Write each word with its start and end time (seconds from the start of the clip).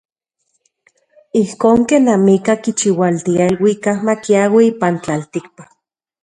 Ijkon 1.41 1.77
ken 1.89 2.05
amikaj 2.15 2.59
kichiualtia 2.63 3.43
iluikak 3.53 3.97
makiaui 4.07 4.65
ipan 4.71 4.95
tlatikpak. 5.03 5.69